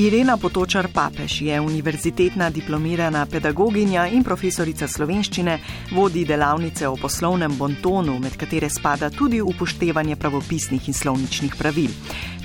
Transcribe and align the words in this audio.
Irena 0.00 0.36
Potočar 0.36 0.88
Papež 0.88 1.42
je 1.42 1.60
univerzitetna 1.60 2.48
diplomirana 2.50 3.26
pedagoginja 3.26 4.06
in 4.08 4.22
profesorica 4.24 4.86
slovenščine, 4.88 5.58
vodi 5.92 6.22
delavnice 6.24 6.88
o 6.88 6.94
poslovnem 6.96 7.52
bontonu, 7.58 8.14
med 8.16 8.38
katere 8.40 8.70
spada 8.72 9.10
tudi 9.12 9.42
upoštevanje 9.44 10.16
pravopisnih 10.16 10.88
in 10.88 10.96
slovničnih 10.96 11.58
pravil. 11.58 11.92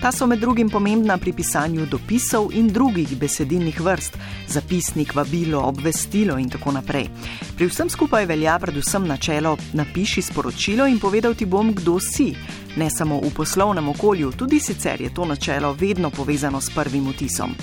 Ta 0.01 0.11
so 0.11 0.27
med 0.27 0.43
drugim 0.43 0.67
pomembna 0.69 1.15
pri 1.17 1.31
pisanju 1.31 1.87
dopisov 1.87 2.51
in 2.51 2.67
drugih 2.67 3.15
besedilnih 3.15 3.79
vrst, 3.79 4.19
zapisnik, 4.51 5.15
vabilo, 5.15 5.63
obvestilo 5.63 6.35
in 6.35 6.51
tako 6.51 6.75
naprej. 6.75 7.07
Pri 7.55 7.69
vsem 7.71 7.87
skupaj 7.89 8.27
velja 8.27 8.59
predvsem 8.59 9.07
načelo: 9.07 9.55
napiši 9.73 10.27
sporočilo 10.27 10.91
in 10.91 10.99
povedal 10.99 11.39
ti 11.39 11.47
bom, 11.47 11.71
kdo 11.71 12.01
si 12.03 12.33
ne 12.75 12.89
samo 12.89 13.19
v 13.23 13.31
poslovnem 13.35 13.89
okolju, 13.89 14.31
tudi 14.31 14.59
sicer 14.59 15.01
je 15.01 15.13
to 15.13 15.25
načelo 15.25 15.73
vedno 15.73 16.09
povezano 16.09 16.61
s 16.61 16.69
prvim 16.69 17.07
vtisom. 17.09 17.55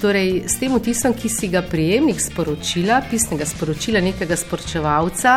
Torej, 0.00 0.42
s 0.44 0.58
tem 0.60 0.74
vtisom, 0.76 1.14
ki 1.16 1.28
si 1.28 1.48
ga 1.48 1.62
prijemnik 1.64 2.20
sporočila, 2.20 3.00
pisnega 3.10 3.46
sporočila 3.48 4.00
nekega 4.04 4.36
sporočevalca, 4.36 5.34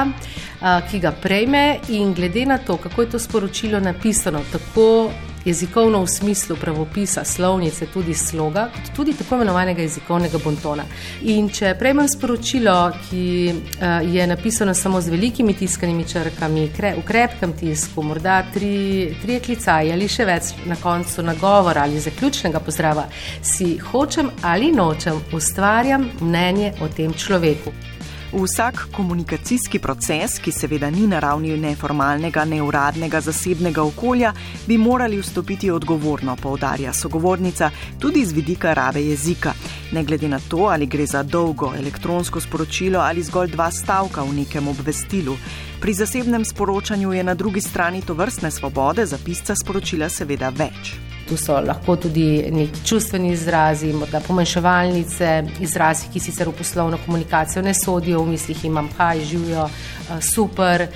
ki 0.91 0.99
ga 0.99 1.11
prejme, 1.15 1.79
in 1.95 2.13
glede 2.13 2.45
na 2.45 2.57
to, 2.57 2.77
kako 2.77 3.01
je 3.01 3.09
to 3.09 3.19
sporočilo 3.19 3.79
napisano, 3.79 4.41
tako 4.51 5.11
jezikovno 5.45 6.01
v 6.03 6.07
smislu 6.07 6.55
pravopisa, 6.55 7.23
slovnice, 7.25 7.85
tudi 7.93 8.13
sloga, 8.13 8.69
kot 8.75 8.91
tudi 8.95 9.13
tako 9.13 9.35
imenovanega 9.35 9.81
jezikovnega 9.81 10.39
bontona. 10.43 10.85
In 11.21 11.49
če 11.49 11.73
prejmem 11.79 12.07
sporočilo, 12.09 12.75
ki 13.09 13.25
uh, 13.53 14.13
je 14.15 14.27
napisano 14.27 14.73
samo 14.73 15.01
z 15.01 15.09
velikimi 15.09 15.53
tiskanimi 15.53 16.07
črkami, 16.07 16.69
kre, 16.75 16.93
v 16.99 17.05
krepkem 17.07 17.53
tisku, 17.53 18.03
morda 18.03 18.41
tri, 18.53 19.15
tri 19.21 19.39
klicaje 19.39 19.93
ali 19.93 20.07
še 20.07 20.25
več 20.25 20.53
na 20.69 20.75
koncu 20.79 21.23
nagovora 21.23 21.83
ali 21.87 21.99
zaključnega 21.99 22.59
pozdrava, 22.59 23.07
si 23.41 23.77
hočem 23.91 24.31
ali 24.41 24.71
nočem 24.71 25.21
ustvarjam 25.33 26.09
mnenje 26.21 26.73
o 26.81 26.87
tem 26.87 27.13
človeku. 27.13 27.98
Vsak 28.33 28.87
komunikacijski 28.95 29.79
proces, 29.79 30.37
ki 30.39 30.51
seveda 30.51 30.89
ni 30.89 31.07
na 31.07 31.19
ravni 31.19 31.57
neformalnega, 31.57 32.43
neuradnega, 32.45 33.21
zasebnega 33.21 33.81
okolja, 33.81 34.33
bi 34.67 34.77
morali 34.77 35.17
vstopiti 35.17 35.71
odgovorno, 35.71 36.35
poudarja 36.35 36.93
sogovornica, 36.93 37.71
tudi 37.99 38.25
z 38.25 38.31
vidika 38.31 38.73
rabe 38.73 39.01
jezika. 39.01 39.53
Ne 39.91 40.03
glede 40.03 40.29
na 40.29 40.39
to, 40.49 40.69
ali 40.69 40.85
gre 40.85 41.05
za 41.05 41.23
dolgo 41.23 41.73
elektronsko 41.77 42.39
sporočilo 42.39 42.99
ali 42.99 43.23
zgolj 43.23 43.49
dva 43.51 43.71
stavka 43.71 44.21
v 44.21 44.33
nekem 44.43 44.67
obvestilu. 44.67 45.37
Pri 45.81 45.93
zasebnem 45.93 46.45
sporočanju 46.45 47.13
je 47.13 47.23
na 47.23 47.33
drugi 47.33 47.61
strani 47.61 48.01
to 48.01 48.13
vrstne 48.13 48.51
svobode 48.51 49.05
za 49.05 49.17
pisca 49.25 49.55
sporočila 49.55 50.09
seveda 50.09 50.49
več. 50.49 51.08
Tu 51.29 51.37
so 51.37 51.59
lahko 51.61 51.95
tudi 51.95 52.49
neki 52.51 52.79
čustveni 52.85 53.31
izrazi, 53.31 53.93
morda 53.93 54.19
pomanjševalnice, 54.19 55.43
izrazi, 55.61 56.07
ki 56.13 56.19
sicer 56.19 56.49
v 56.49 56.55
poslovno 56.57 56.97
komunikacijo 57.05 57.61
ne 57.61 57.73
sodijo, 57.73 58.23
v 58.23 58.31
mislih 58.31 58.63
imam 58.65 58.89
kaj, 58.97 59.21
živijo 59.29 59.67
eh, 59.69 60.21
super. 60.21 60.87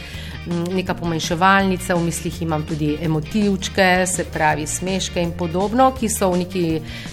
Neka 0.73 0.93
pomanjševalnica, 0.93 1.95
v 1.95 2.03
mislih 2.03 2.41
imam 2.41 2.65
tudi 2.67 2.97
emotivčke, 3.01 4.07
se 4.07 4.25
pravi 4.33 4.65
smeške 4.67 5.21
in 5.21 5.31
podobno, 5.37 5.91
ki 5.99 6.09
so 6.09 6.31
v 6.33 6.41
neki, 6.41 6.63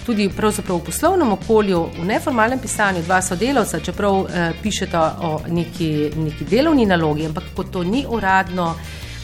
tudi 0.05 0.27
v 0.27 0.81
poslovnem 0.85 1.31
okolju, 1.31 1.85
v 2.01 2.07
neformalnem 2.09 2.59
pisanju, 2.59 3.05
dva 3.05 3.21
sodelavca, 3.21 3.79
čeprav 3.79 4.25
eh, 4.25 4.51
pišete 4.63 4.97
o 4.97 5.31
neki, 5.47 6.09
neki 6.15 6.49
delovni 6.49 6.85
nalogi, 6.85 7.25
ampak 7.25 7.53
ko 7.55 7.63
to 7.63 7.83
ni 7.83 8.03
uradno, 8.09 8.73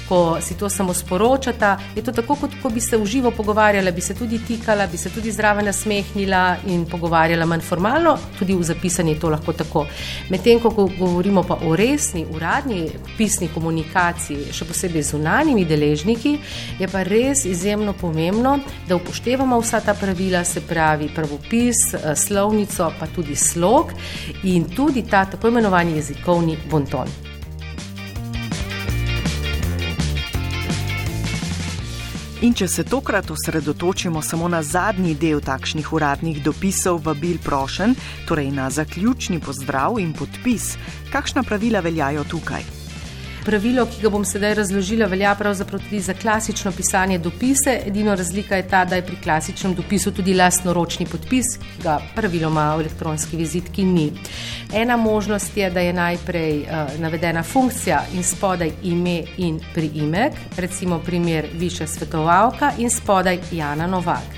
ko 0.10 0.38
si 0.42 0.58
to 0.58 0.70
samo 0.70 0.94
sporočata, 0.94 1.78
je 1.96 2.04
to 2.04 2.12
tako, 2.12 2.36
kot 2.36 2.52
ko 2.62 2.70
bi 2.70 2.82
se 2.82 2.98
v 2.98 3.06
živo 3.06 3.32
pogovarjala, 3.32 3.92
bi 3.92 4.02
se 4.02 4.16
tudi 4.16 4.40
tikala, 4.40 4.88
bi 4.88 4.98
se 4.98 5.10
tudi 5.10 5.32
zraven 5.32 5.66
nasmehnila 5.66 6.58
in 6.68 6.86
pogovarjala 6.86 7.46
manj 7.46 7.62
formalno, 7.62 8.18
tudi 8.40 8.56
v 8.56 8.64
zapisani 8.64 9.12
je 9.12 9.20
to 9.20 9.30
lahko 9.30 9.54
tako. 9.54 9.86
Medtem, 10.30 10.60
ko 10.60 10.70
govorimo 10.70 11.44
pa 11.44 11.60
o 11.66 11.76
resni, 11.76 12.26
uradni 12.32 12.88
pisni 13.18 13.50
komunikaciji, 13.54 14.52
še 14.54 14.66
posebej 14.66 15.04
z 15.04 15.18
unanimi 15.20 15.66
deležniki, 15.66 16.38
je 16.80 16.88
pa 16.92 17.04
res 17.04 17.46
izjemno 17.46 17.94
pomembno, 17.94 18.58
da 18.88 18.96
upoštevamo 18.96 19.60
vsa 19.62 19.82
ta 19.82 19.94
pravila, 19.94 20.44
se 20.46 20.62
pravi 20.62 21.10
pravopis, 21.16 21.94
eh, 21.94 22.16
slovnico, 22.16 22.92
pa 23.00 23.08
tudi 23.08 23.36
slog 23.36 23.92
in 24.44 24.70
tudi 24.76 25.04
ta 25.04 25.26
tako 25.26 25.48
imenovani 25.48 25.98
jezikovni 26.00 26.58
bonton. 26.70 27.27
In 32.38 32.54
če 32.54 32.68
se 32.70 32.84
tokrat 32.86 33.32
osredotočimo 33.34 34.22
samo 34.22 34.46
na 34.48 34.60
zadnji 34.62 35.16
del 35.18 35.42
takšnih 35.42 35.90
uradnih 35.90 36.44
dopisov, 36.46 37.02
vabil 37.10 37.42
prošen, 37.42 37.98
torej 38.30 38.52
na 38.54 38.70
zaključni 38.70 39.42
pozdrav 39.42 39.98
in 39.98 40.14
podpis, 40.14 40.76
kakšna 41.10 41.42
pravila 41.42 41.82
veljajo 41.82 42.30
tukaj? 42.30 42.77
Pravilo, 43.48 43.86
ki 43.88 44.02
ga 44.04 44.10
bom 44.12 44.26
sedaj 44.28 44.58
razložila, 44.60 45.08
velja 45.08 45.32
pravzaprav 45.40 45.80
tudi 45.86 46.02
za 46.04 46.14
klasično 46.14 46.72
pisanje 46.76 47.18
dopise. 47.18 47.78
Edino 47.88 48.16
razlika 48.16 48.60
je 48.60 48.68
ta, 48.68 48.84
da 48.86 49.00
je 49.00 49.06
pri 49.08 49.16
klasičnem 49.24 49.76
dopisu 49.76 50.12
tudi 50.12 50.36
lastnoročni 50.36 51.08
podpis, 51.08 51.54
ki 51.62 51.84
ga 51.84 51.98
praviloma 52.16 52.70
v 52.76 52.86
elektronski 52.86 53.40
vizitki 53.40 53.86
ni. 53.88 54.10
Ena 54.74 54.98
možnost 54.98 55.58
je, 55.58 55.70
da 55.72 55.80
je 55.80 55.94
najprej 55.94 56.58
uh, 56.62 57.00
navedena 57.00 57.44
funkcija 57.44 58.02
in 58.16 58.24
spodaj 58.24 58.74
ime 58.84 59.22
in 59.38 59.62
priimek, 59.74 60.34
recimo 60.58 61.00
primer 61.00 61.48
Višja 61.54 61.88
svetovalka 61.88 62.74
in 62.78 62.92
spodaj 62.92 63.40
Jana 63.52 63.88
Novak. 63.88 64.37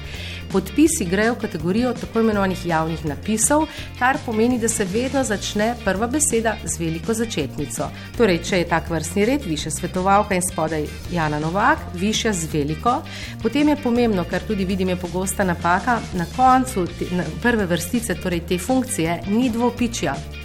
Podpisi 0.52 1.06
grejo 1.06 1.34
v 1.34 1.42
kategorijo 1.42 1.94
tako 1.94 2.20
imenovanih 2.20 2.66
javnih 2.66 3.06
napisov, 3.06 3.68
kar 4.00 4.18
pomeni, 4.26 4.60
da 4.60 4.70
se 4.70 4.86
vedno 4.86 5.24
začne 5.24 5.76
prva 5.86 6.08
beseda 6.08 6.56
z 6.66 6.80
veliko 6.80 7.14
začetnico. 7.14 7.90
Torej, 8.18 8.42
če 8.44 8.58
je 8.58 8.68
tak 8.70 8.90
vrstni 8.90 9.26
red, 9.26 9.46
više 9.46 9.72
svetovalka 9.72 10.36
in 10.36 10.42
spodaj 10.52 10.88
Jana 11.12 11.40
Novak, 11.40 11.80
više 11.94 12.34
z 12.34 12.50
veliko, 12.54 13.02
potem 13.44 13.70
je 13.70 13.78
pomembno, 13.84 14.26
kar 14.30 14.42
tudi 14.48 14.66
vidim, 14.66 14.90
je 14.90 14.96
pogosta 14.96 15.44
napaka, 15.44 16.00
na 16.14 16.26
koncu 16.36 16.88
te, 17.00 17.14
na 17.16 17.24
prve 17.42 17.66
vrstice, 17.66 18.16
torej 18.16 18.40
te 18.48 18.58
funkcije, 18.58 19.22
ni 19.28 19.50
dvopičja. 19.50 20.39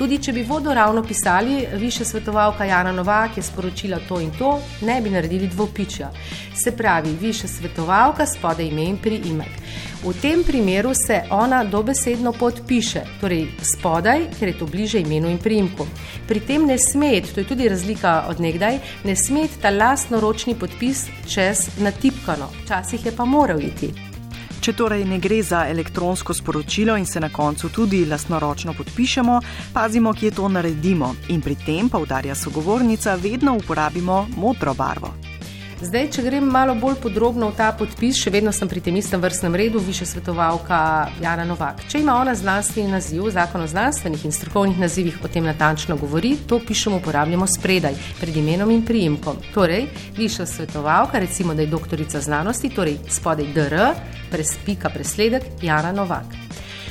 Tudi 0.00 0.16
če 0.16 0.32
bi 0.32 0.42
vodoravno 0.48 1.02
pisali, 1.04 1.66
više 1.76 2.04
svetovalka 2.04 2.64
Jana 2.64 2.92
Novak 2.92 3.36
je 3.36 3.42
sporočila 3.42 3.98
to 4.08 4.20
in 4.20 4.30
to, 4.38 4.54
ne 4.80 5.00
bi 5.00 5.10
naredili 5.10 5.48
dvopičja. 5.48 6.08
Se 6.56 6.72
pravi, 6.76 7.12
više 7.20 7.48
svetovalka 7.48 8.26
spode 8.26 8.64
ime 8.64 8.88
in 8.88 8.96
priimek. 8.96 9.60
V 10.02 10.14
tem 10.22 10.44
primeru 10.44 10.94
se 10.94 11.20
ona 11.30 11.64
dobesedno 11.64 12.32
podpiše, 12.32 13.04
torej 13.20 13.46
spodaj, 13.74 14.30
ker 14.38 14.48
je 14.48 14.58
to 14.58 14.66
bliže 14.66 15.04
imenu 15.04 15.28
in 15.28 15.38
priimku. 15.38 15.84
Pri 16.28 16.40
tem 16.40 16.64
ne 16.64 16.78
smet, 16.78 17.34
to 17.34 17.44
je 17.44 17.48
tudi 17.52 17.68
razlika 17.68 18.24
od 18.28 18.40
nekdaj, 18.40 18.78
ne 19.04 19.16
smet 19.16 19.60
ta 19.60 19.70
lastnoročni 19.70 20.54
podpis 20.54 21.10
čez 21.28 21.68
natipkano, 21.78 22.48
včasih 22.64 23.04
je 23.06 23.12
pa 23.12 23.24
moral 23.28 23.60
iti. 23.60 24.09
Če 24.60 24.74
torej 24.76 25.06
ne 25.08 25.16
gre 25.18 25.40
za 25.42 25.62
elektronsko 25.68 26.34
sporočilo 26.36 26.96
in 27.00 27.06
se 27.06 27.20
na 27.20 27.30
koncu 27.32 27.70
tudi 27.72 28.04
lastnoročno 28.04 28.74
podpišemo, 28.76 29.40
pazimo, 29.72 30.12
kje 30.12 30.30
to 30.36 30.48
naredimo 30.48 31.14
in 31.28 31.40
pri 31.40 31.56
tem, 31.64 31.88
pa 31.88 31.98
udarja 31.98 32.34
sogovornica, 32.34 33.16
vedno 33.16 33.56
uporabimo 33.56 34.26
modro 34.36 34.74
barvo. 34.74 35.29
Zdaj, 35.80 36.10
če 36.12 36.22
grem 36.26 36.44
malo 36.44 36.74
bolj 36.76 36.98
podrobno 37.00 37.46
v 37.48 37.56
ta 37.56 37.70
podpis, 37.72 38.18
še 38.20 38.28
vedno 38.28 38.52
sem 38.52 38.68
pri 38.68 38.82
tem 38.84 38.98
istem 39.00 39.22
vrstnem 39.22 39.54
redu, 39.56 39.80
više 39.80 40.04
svetovalka 40.04 40.80
Jana 41.24 41.46
Novak. 41.48 41.80
Če 41.88 42.02
ima 42.02 42.18
ona 42.20 42.34
znanstveni 42.36 42.92
naziv, 42.92 43.30
zakon 43.32 43.64
o 43.64 43.68
znanstvenih 43.70 44.26
in 44.28 44.34
strokovnih 44.36 44.76
nazivih 44.76 45.16
o 45.24 45.30
tem 45.32 45.48
natančno 45.48 45.96
govori, 45.96 46.34
to 46.44 46.58
pišemo, 46.60 46.98
uporabljamo 47.00 47.48
spredaj, 47.48 47.96
pred 48.20 48.36
imenom 48.36 48.74
in 48.76 48.84
priimkom. 48.84 49.40
Torej, 49.54 49.88
više 50.20 50.44
svetovalka, 50.44 51.16
recimo, 51.24 51.56
da 51.56 51.64
je 51.64 51.72
doktorica 51.72 52.20
znanosti, 52.20 52.68
torej 52.76 53.00
spodaj 53.08 53.48
DR, 53.56 53.78
prespika 54.28 54.92
presledek 54.92 55.48
Jana 55.64 55.96
Novak. 55.96 56.36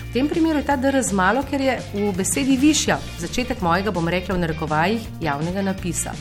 V 0.10 0.18
tem 0.18 0.26
primeru 0.26 0.64
je 0.64 0.66
ta 0.66 0.82
DR 0.82 0.98
z 1.06 1.14
malo, 1.14 1.46
ker 1.46 1.62
je 1.62 1.78
v 1.94 2.10
besedi 2.18 2.58
višja, 2.58 2.98
začetek 3.22 3.62
mojega, 3.62 3.94
bom 3.94 4.10
rekla 4.10 4.34
v 4.34 4.48
narekovajih, 4.48 5.10
javnega 5.22 5.62
napisa. 5.62 6.18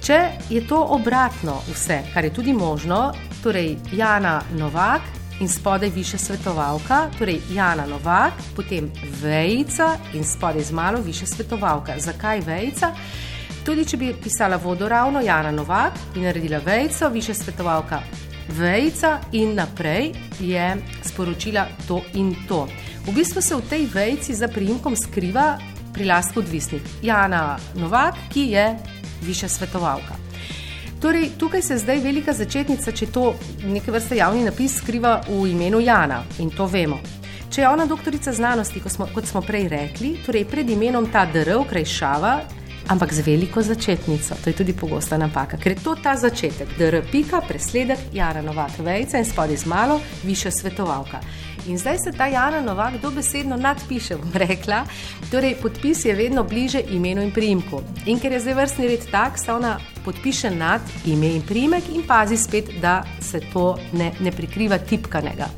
Če 0.00 0.18
je 0.48 0.62
to 0.64 0.78
obratno 0.96 1.58
vse, 1.68 1.98
kar 2.14 2.24
je 2.24 2.32
tudi 2.32 2.52
možno, 2.56 3.12
torej 3.42 3.76
Jana 3.92 4.40
Novak 4.56 5.02
in 5.40 5.48
spodaj 5.48 5.90
više 5.92 6.18
svetovalka, 6.18 7.10
torej 7.18 7.40
Jana 7.52 7.86
Novak, 7.86 8.32
potem 8.56 8.90
vejca 9.22 9.96
in 10.14 10.24
spodaj 10.24 10.62
z 10.62 10.72
malo 10.72 11.00
više 11.04 11.26
svetovalka. 11.26 11.98
Zakaj 11.98 12.40
vejca? 12.40 12.94
Tudi 13.64 13.84
če 13.84 13.96
bi 13.96 14.14
pisala 14.22 14.56
vodoravno 14.56 15.20
Jana 15.20 15.50
Novak 15.50 15.92
in 16.16 16.24
naredila 16.24 16.62
vejco, 16.64 17.08
više 17.08 17.34
svetovalka 17.34 18.00
vejca 18.56 19.18
in 19.32 19.54
naprej 19.54 20.12
je 20.40 20.76
sporočila 21.04 21.66
to 21.88 22.00
in 22.14 22.34
to. 22.48 22.66
V 23.06 23.12
bistvu 23.12 23.42
se 23.42 23.56
v 23.56 23.68
tej 23.68 23.86
vejci 23.94 24.34
za 24.34 24.48
prijimkom 24.48 24.96
skriva 24.96 25.58
prilastko 25.92 26.40
odvisnik 26.40 26.82
Jana 27.02 27.58
Novak, 27.74 28.14
ki 28.32 28.40
je 28.40 28.64
višja 29.22 29.48
svetovalka. 29.48 30.16
Torej, 31.00 31.30
tukaj 31.38 31.62
se 31.62 31.78
zdaj 31.78 32.00
velika 32.04 32.32
začetnica, 32.32 32.92
če 32.92 33.06
to 33.08 33.34
neke 33.64 33.92
vrste 33.92 34.18
javni 34.18 34.44
napis 34.44 34.76
skriva 34.82 35.20
v 35.28 35.46
imenu 35.54 35.80
Jana 35.80 36.22
in 36.38 36.50
to 36.52 36.66
vemo. 36.66 37.00
Če 37.50 37.62
je 37.62 37.68
ona 37.68 37.86
doktorica 37.86 38.32
znanosti, 38.32 38.80
kot 38.80 38.92
smo, 38.92 39.08
kot 39.14 39.26
smo 39.26 39.40
prej 39.42 39.68
rekli, 39.72 40.12
torej 40.26 40.44
pred 40.44 40.68
imenom 40.70 41.08
ta 41.10 41.24
DR 41.26 41.56
okrajšava, 41.56 42.34
ampak 42.92 43.14
z 43.14 43.24
veliko 43.26 43.62
začetnico. 43.62 44.36
To 44.44 44.50
je 44.50 44.56
tudi 44.56 44.74
pogosta 44.76 45.18
napaka, 45.18 45.56
ker 45.56 45.72
je 45.72 45.82
to 45.82 45.96
ta 46.02 46.16
začetek, 46.16 46.76
DR, 46.78 47.00
pika, 47.10 47.40
presledek, 47.48 48.10
Jana 48.12 48.42
Novak, 48.42 48.78
vejca 48.78 49.18
in 49.18 49.24
spodaj 49.24 49.56
z 49.56 49.66
malo, 49.66 50.00
više 50.22 50.50
svetovalka. 50.50 51.20
In 51.66 51.78
zdaj 51.78 51.98
se 51.98 52.12
ta 52.12 52.26
Jana 52.26 52.60
Novak 52.60 53.00
dobesedno 53.02 53.56
nadpiše, 53.56 54.16
bom 54.16 54.32
rekla. 54.34 54.84
Torej, 55.30 55.54
podpis 55.62 56.04
je 56.04 56.14
vedno 56.14 56.44
bliže 56.44 56.80
imenu 56.90 57.22
in 57.22 57.32
primku. 57.32 57.82
In 58.06 58.20
ker 58.20 58.32
je 58.32 58.40
zdaj 58.40 58.54
vrstni 58.54 58.88
red 58.88 59.04
tak, 59.10 59.38
se 59.38 59.52
ona 59.52 59.78
podpiše 60.04 60.50
nad 60.50 60.80
ime 61.04 61.34
in 61.36 61.42
primek 61.42 61.84
in 61.94 62.02
pazi 62.06 62.36
spet, 62.36 62.70
da 62.80 63.02
se 63.20 63.40
to 63.52 63.76
ne, 63.92 64.12
ne 64.20 64.32
prikriva 64.32 64.78
tipkanega. 64.78 65.48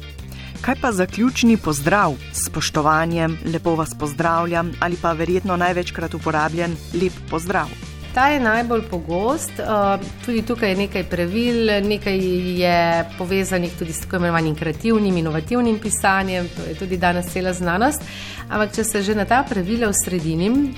Kaj 0.62 0.76
pa 0.80 0.92
zaključni 0.92 1.56
pozdrav 1.56 2.14
s 2.32 2.46
spoštovanjem, 2.46 3.38
lepo 3.52 3.74
vas 3.74 3.94
pozdravljam 3.98 4.72
ali 4.80 4.96
pa 5.02 5.12
verjetno 5.12 5.56
največkrat 5.56 6.14
uporabljen 6.14 6.76
lep 6.94 7.12
pozdrav? 7.30 7.91
Ta 8.14 8.26
je 8.28 8.40
najbolj 8.40 8.82
pogost, 8.90 9.52
uh, 9.58 10.00
tudi 10.24 10.42
tukaj 10.44 10.68
je 10.68 10.76
nekaj 10.76 11.04
pravil, 11.08 11.70
nekaj 11.88 12.18
je 12.60 13.04
povezanih 13.18 13.72
tudi 13.78 13.92
s 13.92 14.04
tako 14.04 14.16
imenovanim 14.16 14.54
kreativnim, 14.54 15.16
inovativnim 15.16 15.78
pisanjem, 15.78 16.48
to 16.56 16.66
je 16.68 16.74
tudi 16.74 16.96
danes 16.96 17.32
cela 17.32 17.52
znanost. 17.52 18.02
Ampak, 18.48 18.74
če 18.76 18.84
se 18.84 19.02
že 19.02 19.14
na 19.14 19.24
ta 19.24 19.40
pravila 19.48 19.88
usredinim, 19.88 20.74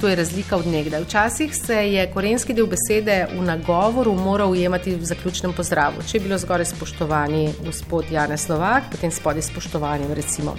to 0.00 0.08
je 0.08 0.16
razlika 0.16 0.56
od 0.56 0.66
nekdaj. 0.66 1.04
Včasih 1.04 1.54
se 1.56 1.74
je 1.74 2.10
korenski 2.10 2.54
del 2.54 2.66
besede 2.66 3.28
v 3.32 3.44
nagovoru 3.46 4.14
moral 4.14 4.50
ujemati 4.50 4.94
v 4.94 5.04
zaključnem 5.04 5.52
pozdravu. 5.52 6.02
Če 6.02 6.18
je 6.18 6.24
bilo 6.24 6.38
zgoraj 6.38 6.66
spoštovani 6.74 7.48
gospod 7.64 8.10
Janez 8.10 8.48
Novak, 8.48 8.90
potem 8.90 9.10
spodaj 9.10 9.42
spoštovanje, 9.42 10.10
recimo 10.14 10.56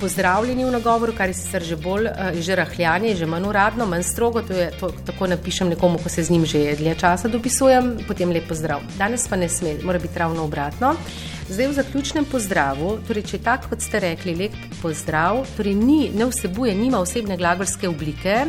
pozdravljeni 0.00 0.64
v 0.64 0.72
nagovoru, 0.72 1.12
kar 1.16 1.28
je 1.28 1.36
sicer 1.38 1.62
že 1.62 1.76
bolj 1.76 2.08
uh, 2.08 2.30
že 2.40 2.56
rahljanje, 2.56 3.14
že 3.16 3.26
manj 3.26 3.48
uradno, 3.48 3.86
manj 3.86 4.02
strogo. 4.08 4.42
To 4.42 4.52
je, 4.56 4.70
to, 4.80 4.92
tako 5.06 5.28
napišem 5.30 5.68
nekomu, 5.68 5.98
ko 6.02 6.08
se 6.08 6.24
z 6.24 6.30
njim 6.30 6.46
že 6.46 6.76
dlje 6.78 6.94
časa 7.00 7.28
dopisujem, 7.28 7.98
potem 8.08 8.32
lep 8.32 8.48
pozdrav. 8.48 8.80
Danes 8.98 9.28
pa 9.28 9.36
ne 9.36 9.48
sme, 9.48 9.76
mora 9.84 9.98
biti 9.98 10.18
ravno 10.18 10.44
obratno. 10.44 10.94
Zdaj 11.50 11.66
v 11.66 11.72
zaključnem 11.74 12.24
pozdravu, 12.30 12.98
torej 13.08 13.26
če 13.32 13.42
tako 13.42 13.72
kot 13.72 13.82
ste 13.82 14.00
rekli, 14.00 14.36
lep 14.38 14.54
pozdrav, 14.82 15.42
torej 15.56 15.74
ni, 15.74 16.10
ne 16.14 16.28
vsebuje, 16.30 16.74
nima 16.78 17.00
osebne 17.02 17.36
glagolske 17.36 17.88
oblike. 17.90 18.46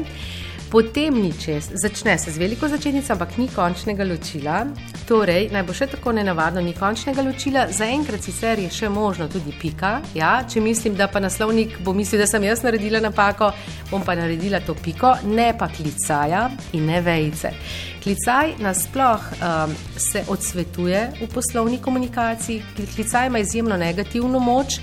Potem 0.72 1.12
ni 1.22 1.34
čez, 1.36 1.68
začne 1.76 2.18
se 2.18 2.32
z 2.32 2.40
veliko 2.40 2.68
začetnico, 2.68 3.12
ampak 3.12 3.36
ni 3.38 3.50
končnega 3.52 4.06
ločila. 4.08 4.62
Torej, 5.04 5.50
naj 5.52 5.66
bo 5.68 5.76
še 5.76 5.90
tako 5.92 6.14
nenavadno, 6.16 6.64
ni 6.64 6.72
končnega 6.72 7.26
ločila, 7.28 7.66
zaenkrat 7.76 8.24
sicer 8.24 8.62
je 8.64 8.70
še 8.72 8.88
možno 8.88 9.28
tudi 9.28 9.52
pika. 9.52 9.98
Ja, 10.16 10.30
če 10.48 10.64
mislim, 10.64 10.96
da 10.96 11.10
pa 11.12 11.20
naslovnik 11.20 11.76
bo 11.84 11.92
mislil, 11.92 12.24
da 12.24 12.30
sem 12.32 12.48
jaz 12.48 12.64
naredila 12.64 13.04
napako, 13.04 13.52
bom 13.92 14.08
pa 14.08 14.16
naredila 14.16 14.64
to 14.64 14.78
piko, 14.80 15.12
ne 15.28 15.52
pa 15.60 15.68
klicaja 15.68 16.48
in 16.72 16.88
ne 16.88 17.04
vejce. 17.04 17.52
Klicaj 18.00 18.56
nasploh 18.64 19.28
um, 19.44 19.78
se 20.00 20.24
odsvetuje 20.32 21.08
v 21.20 21.34
poslovni 21.36 21.84
komunikaciji, 21.84 22.64
klicaj 22.96 23.28
ima 23.28 23.44
izjemno 23.44 23.76
negativno 23.76 24.40
moč. 24.40 24.80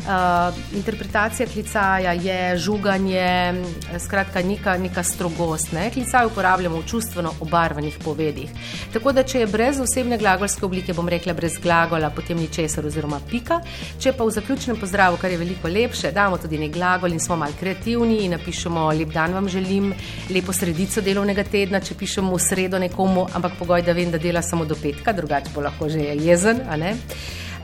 Uh, 0.00 0.54
interpretacija 0.74 1.46
klicaja 1.46 2.12
je 2.12 2.56
žuganje, 2.58 3.54
skratka, 3.98 4.42
neka, 4.42 4.78
neka 4.78 5.02
strogost. 5.02 5.72
Ne? 5.72 5.90
Klicaj 5.90 6.26
uporabljamo 6.26 6.80
v 6.80 6.86
čustveno 6.86 7.34
obarvanih 7.40 7.98
povedih. 8.04 8.50
Tako 8.92 9.12
da, 9.12 9.22
če 9.22 9.42
je 9.44 9.46
brez 9.46 9.80
osebne 9.80 10.18
glagolske 10.18 10.64
oblike, 10.64 10.96
bom 10.96 11.08
rekla 11.08 11.34
brez 11.36 11.58
glagola, 11.62 12.10
potem 12.10 12.40
ni 12.40 12.48
česar 12.48 12.86
oziroma 12.86 13.20
pika. 13.30 13.60
Če 14.00 14.14
pa 14.16 14.24
v 14.24 14.34
zaključnem 14.38 14.80
pozdravu, 14.80 15.20
kar 15.20 15.30
je 15.30 15.38
veliko 15.38 15.68
lepše, 15.68 16.14
damo 16.16 16.38
tudi 16.40 16.58
nek 16.58 16.72
glagol 16.72 17.12
in 17.12 17.20
smo 17.20 17.36
mal 17.36 17.52
kreativni 17.60 18.22
in 18.24 18.34
napišemo 18.38 18.88
lep 18.96 19.12
dan 19.12 19.36
vam 19.36 19.48
želim, 19.48 19.92
lepo 20.30 20.52
sredico 20.56 21.04
delovnega 21.04 21.44
tedna, 21.44 21.80
če 21.84 21.94
pišemo 22.00 22.32
v 22.32 22.40
sredo 22.40 22.80
nekomu, 22.80 23.28
ampak 23.36 23.60
pogoj, 23.60 23.84
da 23.84 23.92
vem, 23.92 24.10
da 24.10 24.18
dela 24.18 24.42
samo 24.42 24.64
do 24.64 24.78
petka, 24.80 25.12
drugače 25.12 25.52
bo 25.54 25.60
lahko 25.60 25.88
že 25.92 26.14
jezen 26.16 26.64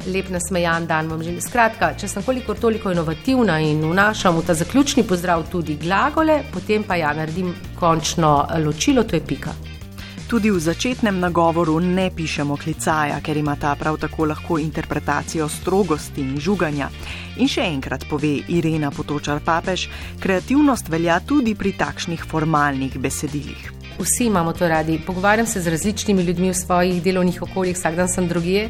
lep 0.07 0.29
nasmejan 0.31 0.87
dan 0.87 1.09
vam 1.11 1.23
želim. 1.23 1.41
Skratka, 1.41 1.93
če 1.99 2.09
sem 2.09 2.25
kolikor 2.27 2.59
toliko 2.61 2.91
inovativna 2.93 3.59
in 3.61 3.85
vnašam 3.91 4.39
v 4.39 4.47
ta 4.47 4.55
zaključni 4.55 5.07
pozdrav 5.07 5.47
tudi 5.53 5.79
glagole, 5.81 6.43
potem 6.53 6.85
pa 6.85 6.97
ja 6.97 7.13
naredim 7.15 7.55
končno 7.79 8.47
ločilo, 8.65 9.05
to 9.05 9.17
je 9.17 9.25
pika. 9.27 9.55
Tudi 10.27 10.51
v 10.51 10.59
začetnem 10.59 11.21
nagovoru 11.23 11.79
ne 11.79 12.09
pišemo 12.11 12.57
klicaja, 12.59 13.21
ker 13.23 13.39
ima 13.39 13.55
ta 13.55 13.77
prav 13.79 14.01
tako 14.03 14.27
lahko 14.27 14.59
interpretacijo 14.59 15.47
strogosti 15.49 16.25
in 16.25 16.35
žuganja. 16.43 16.91
In 17.39 17.47
še 17.47 17.63
enkrat 17.69 18.09
pove 18.11 18.33
Irena 18.49 18.91
Potočar 18.91 19.39
Papež, 19.47 19.87
kreativnost 20.19 20.91
velja 20.91 21.21
tudi 21.23 21.55
pri 21.55 21.77
takšnih 21.79 22.27
formalnih 22.27 22.99
besedilih 22.99 23.76
vsi 23.99 24.25
imamo 24.25 24.53
to 24.53 24.69
radi. 24.69 25.01
Pogovarjam 25.07 25.47
se 25.47 25.61
z 25.61 25.69
različnimi 25.69 26.23
ljudmi 26.23 26.51
v 26.51 26.55
svojih 26.55 27.03
delovnih 27.03 27.43
okoljih, 27.43 27.77
vsak 27.77 27.95
dan 27.97 28.09
sem 28.09 28.29
druge. 28.29 28.69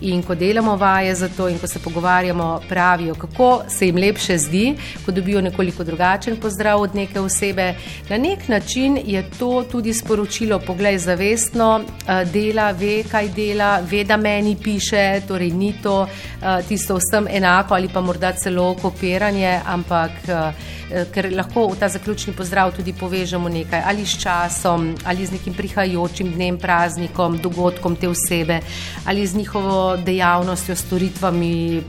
In 0.00 0.22
ko 0.22 0.34
delamo 0.34 0.76
vaje 0.76 1.14
za 1.14 1.28
to, 1.28 1.48
in 1.48 1.58
ko 1.58 1.66
se 1.66 1.78
pogovarjamo, 1.78 2.60
pravijo, 2.68 3.14
kako 3.14 3.62
se 3.68 3.86
jim 3.86 3.96
lepše 3.96 4.38
zdi, 4.38 4.74
ko 5.06 5.12
dobijo 5.12 5.40
nekoliko 5.40 5.84
drugačen 5.84 6.36
pozdrav 6.36 6.80
od 6.80 6.94
neke 6.94 7.20
osebe. 7.20 7.74
Na 8.08 8.18
nek 8.18 8.48
način 8.48 8.98
je 9.04 9.30
to 9.38 9.64
tudi 9.72 9.94
sporočilo, 9.94 10.58
poglej, 10.58 10.98
zavestno 10.98 11.80
eh, 11.80 12.24
dela, 12.24 12.70
ve, 12.70 13.02
kaj 13.10 13.28
dela, 13.28 13.80
ve, 13.90 14.04
da 14.04 14.16
meni 14.16 14.56
piše, 14.62 15.20
torej 15.28 15.50
ni 15.50 15.74
to 15.82 16.06
eh, 16.06 16.62
tisto 16.68 16.96
vsem 16.96 17.28
enako 17.30 17.74
ali 17.74 17.88
pa 17.88 18.00
morda 18.00 18.32
celo 18.32 18.74
kopiranje, 18.74 19.60
ampak 19.66 20.10
eh, 20.28 21.04
ker 21.14 21.32
lahko 21.32 21.68
v 21.72 21.78
ta 21.80 21.88
zaključni 21.88 22.34
pozdrav 22.36 22.72
tudi 22.76 22.92
povežemo 22.92 23.48
nekaj 23.48 23.82
ali 23.86 24.06
s 24.06 24.20
časom 24.20 24.63
časom 24.64 24.94
ali 25.04 25.26
z 25.26 25.32
nekim 25.32 25.54
prihajajočim 25.54 26.32
dnem, 26.32 26.58
praznikom, 26.58 27.38
dogodkom 27.38 27.96
te 27.96 28.08
osebe 28.08 28.60
ali 29.06 29.26
z 29.26 29.36
njihovo 29.36 29.96
dejavnostjo, 29.96 30.76
storitvami, 30.76 31.82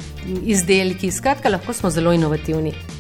izdelki. 0.46 1.12
Skratka, 1.12 1.50
lahko 1.50 1.74
smo 1.74 1.90
zelo 1.90 2.14
inovativni. 2.14 2.95